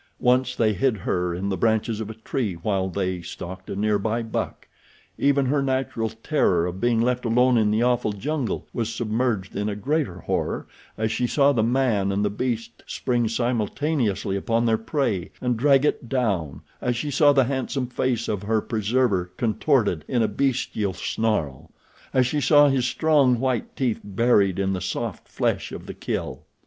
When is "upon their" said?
14.35-14.75